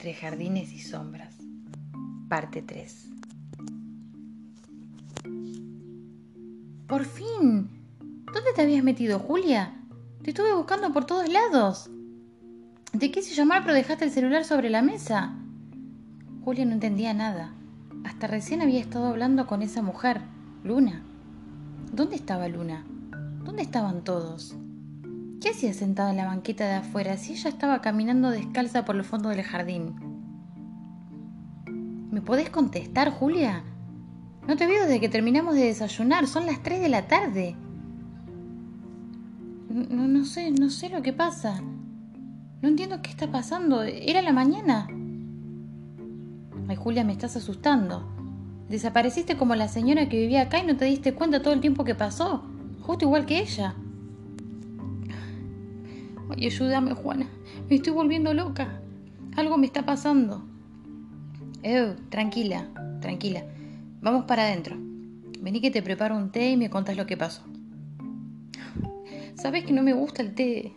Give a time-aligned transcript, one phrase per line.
[0.00, 1.36] entre jardines y sombras.
[2.30, 3.10] Parte 3.
[6.86, 7.68] Por fin.
[8.32, 9.74] ¿Dónde te habías metido, Julia?
[10.22, 11.90] Te estuve buscando por todos lados.
[12.98, 15.34] Te quise llamar pero dejaste el celular sobre la mesa.
[16.46, 17.52] Julia no entendía nada.
[18.04, 20.22] Hasta recién había estado hablando con esa mujer,
[20.64, 21.02] Luna.
[21.92, 22.86] ¿Dónde estaba Luna?
[23.44, 24.56] ¿Dónde estaban todos?
[25.40, 29.04] ¿Qué hacía sentada en la banqueta de afuera si ella estaba caminando descalza por el
[29.04, 29.94] fondo del jardín?
[32.10, 33.64] ¿Me podés contestar, Julia?
[34.46, 37.56] No te veo desde que terminamos de desayunar, son las 3 de la tarde.
[39.70, 41.62] No, no sé, no sé lo que pasa.
[42.60, 43.82] No entiendo qué está pasando.
[43.82, 44.88] Era la mañana.
[46.68, 48.06] Ay, Julia, me estás asustando.
[48.68, 51.84] Desapareciste como la señora que vivía acá y no te diste cuenta todo el tiempo
[51.84, 52.44] que pasó.
[52.82, 53.74] Justo igual que ella.
[56.30, 57.26] Ay, ayúdame, Juana.
[57.68, 58.80] Me estoy volviendo loca.
[59.36, 60.44] Algo me está pasando.
[62.08, 62.68] Tranquila,
[63.00, 63.44] tranquila.
[64.00, 64.76] Vamos para adentro.
[65.40, 67.42] Vení que te preparo un té y me contás lo que pasó.
[69.34, 70.72] Sabes que no me gusta el té.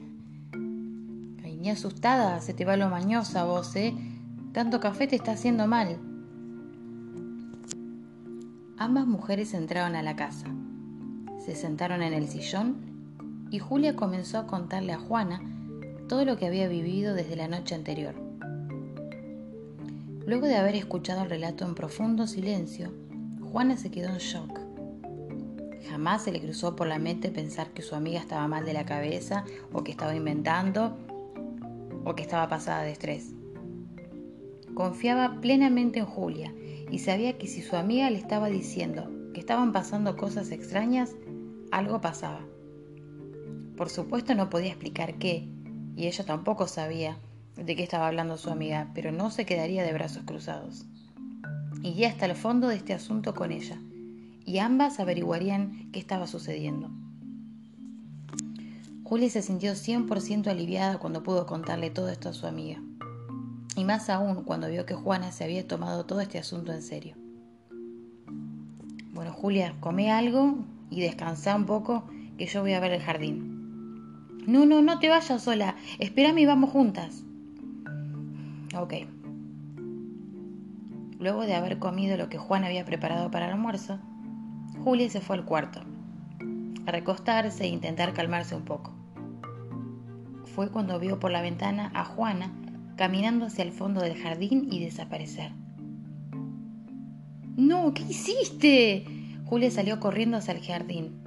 [1.43, 3.93] Ay, ni asustada, se te va lo mañosa vos, ¿eh?
[4.53, 5.97] Tanto café te está haciendo mal.
[8.77, 10.47] Ambas mujeres entraron a la casa.
[11.45, 12.75] Se sentaron en el sillón
[13.49, 15.41] y Julia comenzó a contarle a Juana
[16.13, 18.13] todo lo que había vivido desde la noche anterior.
[20.27, 22.93] Luego de haber escuchado el relato en profundo silencio,
[23.41, 24.59] Juana se quedó en shock.
[25.89, 28.85] Jamás se le cruzó por la mente pensar que su amiga estaba mal de la
[28.85, 30.95] cabeza o que estaba inventando
[32.05, 33.33] o que estaba pasada de estrés.
[34.75, 36.53] Confiaba plenamente en Julia
[36.91, 41.15] y sabía que si su amiga le estaba diciendo que estaban pasando cosas extrañas,
[41.71, 42.41] algo pasaba.
[43.75, 45.49] Por supuesto no podía explicar qué,
[45.95, 47.17] y ella tampoco sabía
[47.55, 50.85] de qué estaba hablando su amiga, pero no se quedaría de brazos cruzados.
[51.81, 53.79] Iría hasta el fondo de este asunto con ella,
[54.45, 56.89] y ambas averiguarían qué estaba sucediendo.
[59.03, 62.81] Julia se sintió 100% aliviada cuando pudo contarle todo esto a su amiga,
[63.75, 67.15] y más aún cuando vio que Juana se había tomado todo este asunto en serio.
[69.13, 70.57] Bueno, Julia, come algo
[70.89, 72.05] y descansa un poco,
[72.37, 73.52] que yo voy a ver el jardín.
[74.47, 75.75] No, no, no te vayas sola.
[75.99, 77.23] Espérame y vamos juntas.
[78.75, 78.93] Ok.
[81.19, 83.99] Luego de haber comido lo que Juan había preparado para el almuerzo,
[84.83, 85.81] Julia se fue al cuarto,
[86.85, 88.93] a recostarse e intentar calmarse un poco.
[90.53, 92.51] Fue cuando vio por la ventana a Juana
[92.95, 95.51] caminando hacia el fondo del jardín y desaparecer.
[97.55, 99.05] No, ¿qué hiciste?
[99.45, 101.22] Julia salió corriendo hacia el jardín.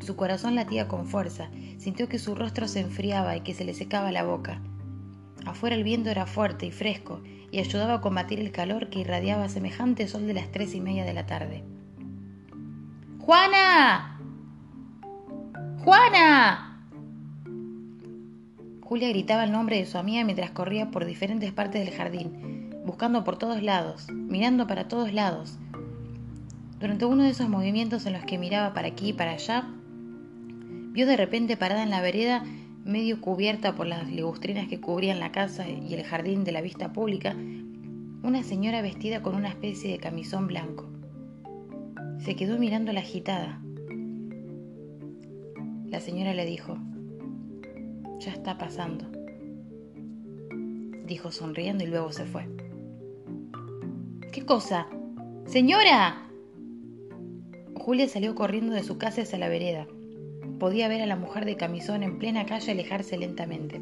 [0.00, 3.74] Su corazón latía con fuerza, sintió que su rostro se enfriaba y que se le
[3.74, 4.60] secaba la boca.
[5.46, 9.48] Afuera el viento era fuerte y fresco y ayudaba a combatir el calor que irradiaba
[9.48, 11.64] semejante sol de las tres y media de la tarde.
[13.18, 14.20] ¡Juana!
[15.84, 16.64] ¡Juana!
[18.82, 23.22] Julia gritaba el nombre de su amiga mientras corría por diferentes partes del jardín, buscando
[23.24, 25.58] por todos lados, mirando para todos lados.
[26.80, 29.68] Durante uno de esos movimientos en los que miraba para aquí y para allá,
[30.98, 32.42] vio de repente parada en la vereda,
[32.84, 36.92] medio cubierta por las ligustrinas que cubrían la casa y el jardín de la vista
[36.92, 37.36] pública,
[38.24, 40.88] una señora vestida con una especie de camisón blanco.
[42.18, 43.62] Se quedó mirando la agitada.
[45.86, 46.76] La señora le dijo,
[48.18, 49.04] ya está pasando,
[51.06, 52.48] dijo sonriendo y luego se fue.
[54.32, 54.88] ¿Qué cosa?
[55.46, 56.28] Señora.
[57.76, 59.86] Julia salió corriendo de su casa hacia la vereda.
[60.58, 63.80] Podía ver a la mujer de camisón en plena calle alejarse lentamente.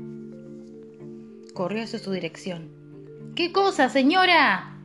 [1.54, 2.70] Corrió hacia su dirección.
[3.34, 4.78] ¿Qué cosa, señora?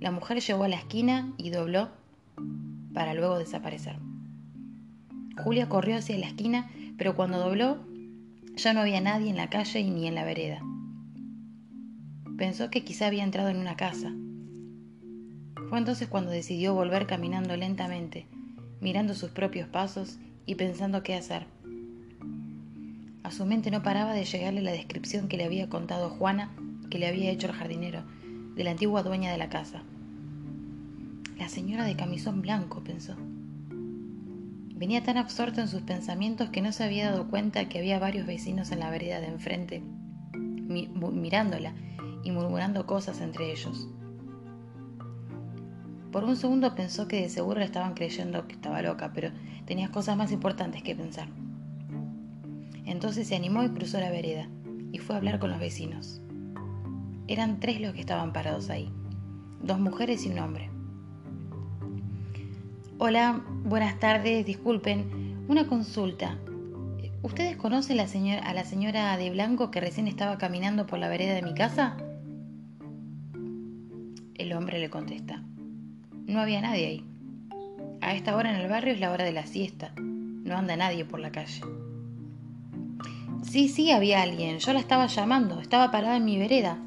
[0.00, 1.90] La mujer llegó a la esquina y dobló
[2.94, 3.98] para luego desaparecer.
[5.36, 7.84] Julia corrió hacia la esquina, pero cuando dobló
[8.54, 10.62] ya no había nadie en la calle y ni en la vereda.
[12.38, 14.14] Pensó que quizá había entrado en una casa.
[15.68, 18.26] Fue entonces cuando decidió volver caminando lentamente,
[18.80, 21.46] mirando sus propios pasos y pensando qué hacer.
[23.22, 26.50] A su mente no paraba de llegarle la descripción que le había contado Juana
[26.88, 28.02] que le había hecho el jardinero,
[28.54, 29.82] de la antigua dueña de la casa.
[31.38, 33.16] La señora de camisón blanco, pensó.
[34.74, 38.26] Venía tan absorto en sus pensamientos que no se había dado cuenta que había varios
[38.26, 39.82] vecinos en la vereda de enfrente,
[40.22, 41.74] mirándola
[42.24, 43.88] y murmurando cosas entre ellos.
[46.16, 49.32] Por un segundo pensó que de seguro le estaban creyendo que estaba loca, pero
[49.66, 51.28] tenía cosas más importantes que pensar.
[52.86, 54.48] Entonces se animó y cruzó la vereda
[54.92, 56.22] y fue a hablar con los vecinos.
[57.28, 58.90] Eran tres los que estaban parados ahí,
[59.62, 60.70] dos mujeres y un hombre.
[62.96, 66.38] Hola, buenas tardes, disculpen, una consulta.
[67.20, 71.42] ¿Ustedes conocen a la señora de blanco que recién estaba caminando por la vereda de
[71.42, 71.98] mi casa?
[74.34, 75.42] El hombre le contesta.
[76.26, 77.04] No había nadie ahí.
[78.00, 79.92] A esta hora en el barrio es la hora de la siesta.
[79.96, 81.60] No anda nadie por la calle.
[83.42, 84.58] Sí, sí, había alguien.
[84.58, 85.60] Yo la estaba llamando.
[85.60, 86.78] Estaba parada en mi vereda.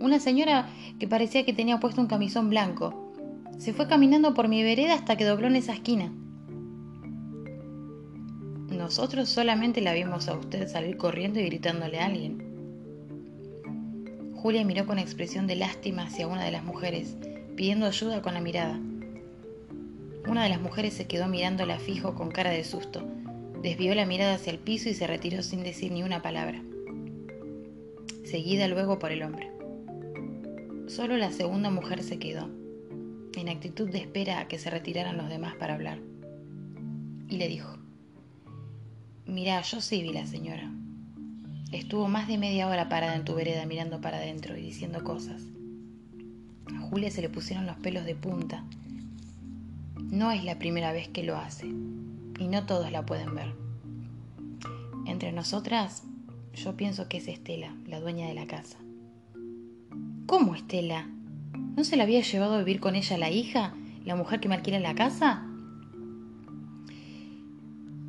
[0.00, 0.68] Una señora
[1.00, 3.12] que parecía que tenía puesto un camisón blanco.
[3.58, 6.12] Se fue caminando por mi vereda hasta que dobló en esa esquina.
[8.70, 12.44] Nosotros solamente la vimos a usted salir corriendo y gritándole a alguien.
[14.36, 17.16] Julia miró con expresión de lástima hacia una de las mujeres,
[17.56, 18.78] pidiendo ayuda con la mirada.
[20.28, 23.02] Una de las mujeres se quedó mirándola fijo con cara de susto,
[23.62, 26.62] desvió la mirada hacia el piso y se retiró sin decir ni una palabra,
[28.24, 29.50] seguida luego por el hombre.
[30.86, 32.50] Solo la segunda mujer se quedó,
[33.36, 35.98] en actitud de espera a que se retiraran los demás para hablar,
[37.28, 37.78] y le dijo,
[39.26, 40.70] Mira, yo sí vi la señora.
[41.72, 45.42] Estuvo más de media hora parada en tu vereda mirando para adentro y diciendo cosas.
[46.74, 48.64] A Julia se le pusieron los pelos de punta.
[49.96, 53.54] No es la primera vez que lo hace, y no todos la pueden ver.
[55.06, 56.02] Entre nosotras,
[56.54, 58.78] yo pienso que es Estela, la dueña de la casa.
[60.26, 61.08] ¿Cómo Estela?
[61.76, 63.74] ¿No se la había llevado a vivir con ella la hija,
[64.04, 65.46] la mujer que me alquila la casa?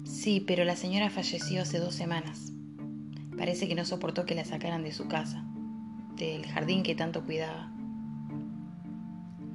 [0.04, 2.51] Sí, pero la señora falleció hace dos semanas.
[3.38, 5.45] Parece que no soportó que la sacaran de su casa,
[6.15, 7.71] del jardín que tanto cuidaba.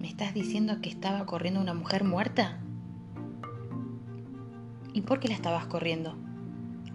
[0.02, 2.58] ¿Me estás diciendo que estaba corriendo una mujer muerta?
[4.92, 6.16] ¿Y por qué la estabas corriendo?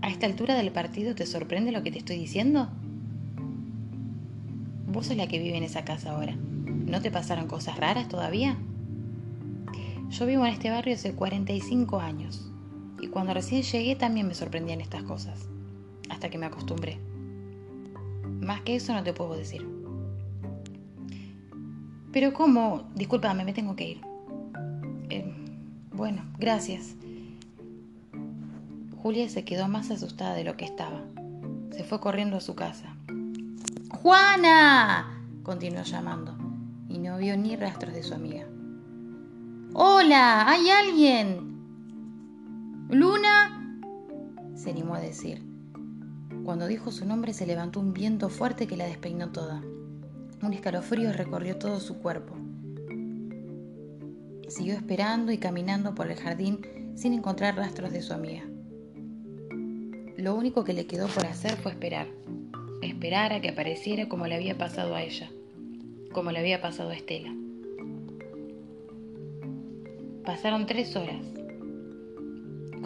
[0.02, 2.68] ¿A esta altura del partido te sorprende lo que te estoy diciendo?
[4.88, 6.36] Vos sos la que vive en esa casa ahora.
[6.36, 8.58] ¿No te pasaron cosas raras todavía?
[10.10, 12.52] Yo vivo en este barrio hace 45 años
[13.00, 15.48] y cuando recién llegué también me sorprendían estas cosas,
[16.10, 17.00] hasta que me acostumbré.
[18.42, 19.77] Más que eso no te puedo decir.
[22.12, 22.90] Pero ¿cómo?
[22.96, 24.02] Discúlpame, me tengo que ir.
[25.10, 25.34] Eh,
[25.92, 26.96] bueno, gracias.
[28.98, 31.04] Julia se quedó más asustada de lo que estaba.
[31.72, 32.96] Se fue corriendo a su casa.
[33.92, 35.24] ¡Juana!
[35.44, 36.38] continuó llamando,
[36.90, 38.46] y no vio ni rastros de su amiga.
[39.74, 40.50] ¡Hola!
[40.50, 41.48] ¿Hay alguien?
[42.90, 43.80] Luna,
[44.56, 45.42] se animó a decir.
[46.44, 49.62] Cuando dijo su nombre se levantó un viento fuerte que la despeinó toda.
[50.42, 52.36] Un escalofrío recorrió todo su cuerpo.
[54.48, 58.44] Siguió esperando y caminando por el jardín sin encontrar rastros de su amiga.
[60.18, 62.08] Lo único que le quedó por hacer fue esperar.
[62.82, 65.30] Esperar a que apareciera como le había pasado a ella,
[66.14, 67.34] como le había pasado a Estela.
[70.24, 71.24] Pasaron tres horas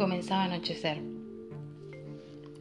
[0.02, 1.00] comenzaba a anochecer,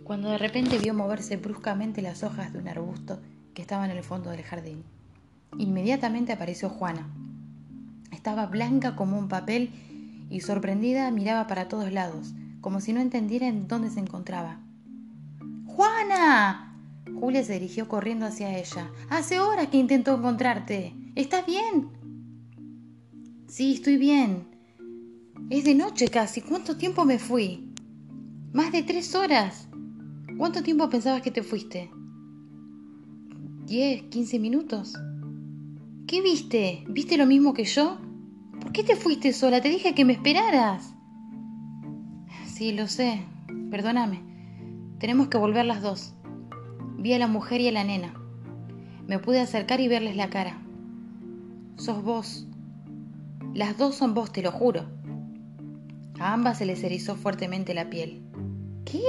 [0.04, 3.19] cuando de repente vio moverse bruscamente las hojas de un arbusto
[3.55, 4.85] que estaba en el fondo del jardín.
[5.58, 7.08] Inmediatamente apareció Juana.
[8.12, 9.70] Estaba blanca como un papel
[10.31, 14.61] y sorprendida miraba para todos lados, como si no entendiera en dónde se encontraba.
[15.66, 16.76] ¡Juana!
[17.19, 18.90] Julia se dirigió corriendo hacia ella.
[19.09, 20.95] Hace horas que intento encontrarte.
[21.16, 21.88] ¿Estás bien?
[23.49, 24.47] Sí, estoy bien.
[25.50, 26.40] Es de noche casi.
[26.40, 27.75] ¿Cuánto tiempo me fui?
[28.52, 29.69] Más de tres horas.
[30.38, 31.90] ¿Cuánto tiempo pensabas que te fuiste?
[33.67, 34.95] ¿Diez, quince minutos?
[36.07, 36.85] ¿Qué viste?
[36.88, 37.99] ¿Viste lo mismo que yo?
[38.61, 39.61] ¿Por qué te fuiste sola?
[39.61, 40.95] Te dije que me esperaras.
[42.47, 43.23] Sí, lo sé.
[43.71, 44.23] Perdóname.
[44.99, 46.14] Tenemos que volver las dos.
[46.99, 48.14] Vi a la mujer y a la nena.
[49.07, 50.61] Me pude acercar y verles la cara.
[51.76, 52.47] Sos vos.
[53.55, 54.85] Las dos son vos, te lo juro.
[56.19, 58.23] A ambas se les erizó fuertemente la piel.
[58.85, 59.02] ¿Qué?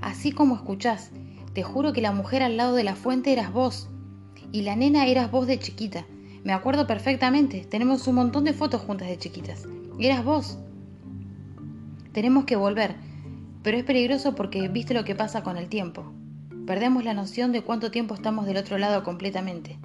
[0.00, 1.10] Así como escuchás,
[1.54, 3.88] te juro que la mujer al lado de la fuente eras vos.
[4.52, 6.06] Y la nena eras vos de chiquita.
[6.44, 7.64] Me acuerdo perfectamente.
[7.64, 9.66] Tenemos un montón de fotos juntas de chiquitas.
[9.98, 10.58] Eras vos.
[12.12, 12.96] Tenemos que volver.
[13.62, 16.12] Pero es peligroso porque viste lo que pasa con el tiempo.
[16.66, 19.78] Perdemos la noción de cuánto tiempo estamos del otro lado completamente.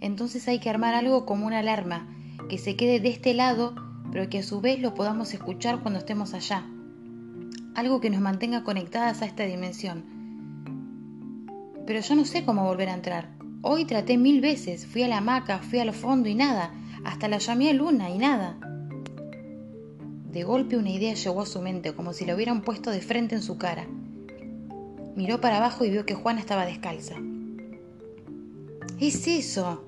[0.00, 2.08] Entonces hay que armar algo como una alarma
[2.48, 3.74] que se quede de este lado,
[4.10, 6.66] pero que a su vez lo podamos escuchar cuando estemos allá.
[7.74, 10.04] Algo que nos mantenga conectadas a esta dimensión.
[11.86, 13.30] Pero yo no sé cómo volver a entrar.
[13.62, 16.74] Hoy traté mil veces, fui a la hamaca, fui al fondo y nada,
[17.04, 18.58] hasta la llamé a Luna y nada.
[20.30, 23.34] De golpe una idea llegó a su mente, como si la hubieran puesto de frente
[23.34, 23.86] en su cara.
[25.14, 27.16] Miró para abajo y vio que Juana estaba descalza.
[28.98, 29.84] Es eso.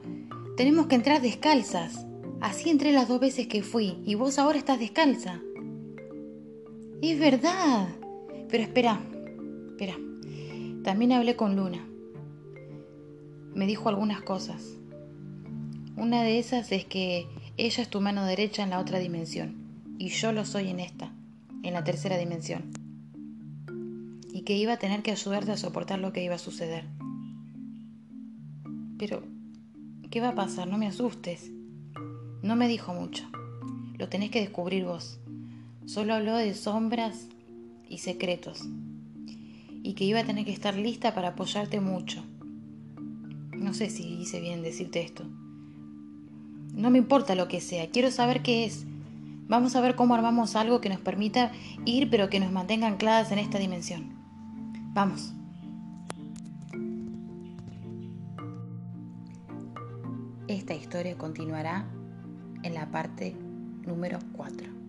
[0.57, 2.07] Tenemos que entrar descalzas.
[2.41, 5.41] Así entré las dos veces que fui y vos ahora estás descalza.
[7.03, 7.89] Es verdad.
[8.49, 9.01] Pero espera,
[9.71, 9.97] espera.
[10.83, 11.85] También hablé con Luna.
[13.55, 14.79] Me dijo algunas cosas.
[15.97, 19.65] Una de esas es que ella es tu mano derecha en la otra dimensión
[19.99, 21.13] y yo lo soy en esta,
[21.63, 22.73] en la tercera dimensión.
[24.33, 26.85] Y que iba a tener que ayudarte a soportar lo que iba a suceder.
[28.99, 29.23] Pero,
[30.11, 30.67] ¿qué va a pasar?
[30.69, 31.51] No me asustes.
[32.43, 33.25] No me dijo mucho.
[33.97, 35.21] Lo tenés que descubrir vos.
[35.87, 37.29] Solo habló de sombras
[37.88, 38.62] y secretos.
[39.83, 42.25] Y que iba a tener que estar lista para apoyarte mucho.
[43.55, 45.25] No sé si hice bien decirte esto.
[46.73, 48.87] No me importa lo que sea, quiero saber qué es.
[49.47, 51.53] Vamos a ver cómo armamos algo que nos permita
[51.85, 54.14] ir pero que nos mantenga ancladas en esta dimensión.
[54.95, 55.35] Vamos.
[60.49, 61.87] Esta historia continuará
[62.62, 63.37] en la parte
[63.87, 64.84] número 4.